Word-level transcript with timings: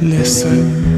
Listen. 0.00 0.97